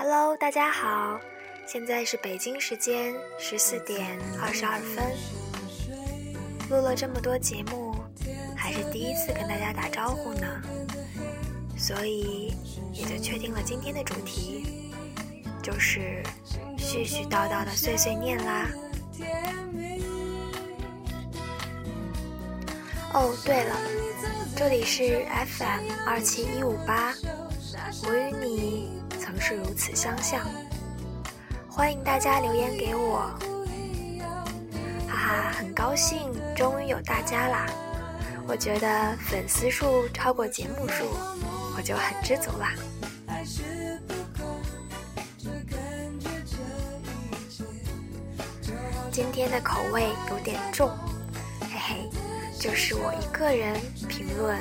[0.00, 1.18] Hello，大家好，
[1.66, 5.04] 现在是北京时间十四点二十二分。
[6.70, 7.96] 录了这么多节目，
[8.56, 10.46] 还是第一次跟大家打招呼呢，
[11.76, 12.54] 所以
[12.92, 14.92] 也就确定了今天的主题，
[15.60, 16.22] 就是
[16.76, 18.68] 絮絮叨叨的碎碎念啦。
[23.14, 23.76] 哦，对了，
[24.54, 25.26] 这里是
[25.58, 27.12] FM 二七一五八，
[28.06, 28.92] 我与你
[29.28, 30.40] 曾是如此相像，
[31.68, 33.30] 欢迎大家留言给我，
[35.06, 37.66] 哈哈，很高兴终于有大家啦！
[38.46, 41.04] 我觉得粉丝数超过节目数，
[41.76, 42.72] 我就很知足啦。
[49.12, 50.88] 今天的口味有点重。
[51.60, 52.10] 嘿嘿
[52.58, 54.58] 就是我一个人评论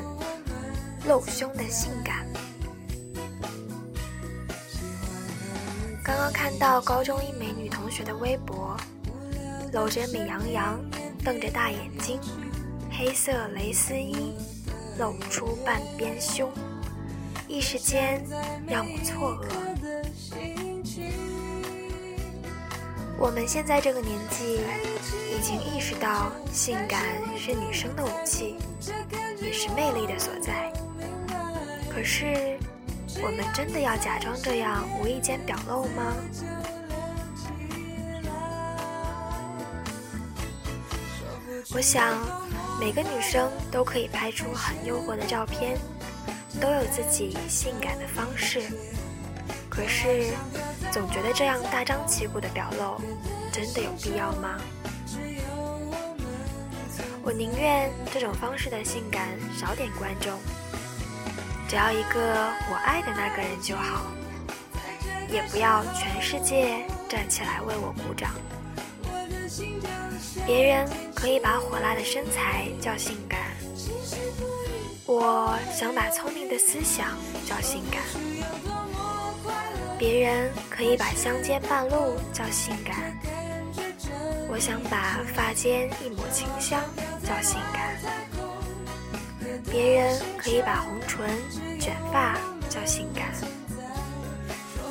[1.06, 2.28] 露胸的性感。
[6.08, 8.78] 刚刚看到高中一美女同学的微博，
[9.74, 10.80] 搂着美羊羊，
[11.22, 12.18] 瞪着大眼睛，
[12.90, 14.34] 黑色蕾丝衣
[14.98, 16.50] 露出半边胸，
[17.46, 18.24] 一时间
[18.66, 19.48] 让我错愕。
[23.20, 24.62] 我们现在这个年纪，
[25.36, 27.04] 已经意识到性感
[27.38, 28.56] 是女生的武器，
[29.42, 30.72] 也是魅力的所在。
[31.90, 32.58] 可是，
[33.22, 36.14] 我们真的要假装这样无意间表露吗？
[41.74, 42.18] 我想，
[42.80, 45.78] 每个女生都可以拍出很诱惑的照片，
[46.62, 48.62] 都有自己性感的方式。
[49.70, 50.26] 可是。
[50.90, 53.00] 总觉得这样大张旗鼓的表露，
[53.52, 54.58] 真的有必要吗？
[57.22, 60.40] 我宁愿这种方式的性感少点观众，
[61.68, 62.20] 只要一个
[62.72, 64.06] 我爱的那个人就好，
[65.30, 68.32] 也不要全世界站起来为我鼓掌。
[70.46, 73.40] 别人可以把火辣的身材叫性感，
[75.06, 77.10] 我想把聪明的思想
[77.46, 78.02] 叫性感。
[80.00, 82.96] 别人可以把香肩半露叫性感，
[84.50, 86.80] 我想把发间一抹清香
[87.24, 87.98] 叫性感。
[89.70, 91.28] 别人可以把红唇
[91.80, 92.38] 卷发
[92.70, 93.34] 叫性感，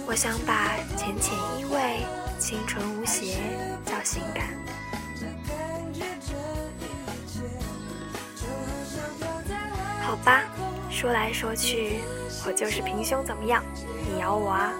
[0.06, 2.00] 我想把浅浅依偎、
[2.38, 3.38] 清纯无邪
[3.84, 4.46] 叫性感。
[10.02, 10.44] 好吧，
[10.90, 12.00] 说来说去，
[12.46, 13.64] 我就是平胸，怎么样？
[14.08, 14.72] 你咬我啊！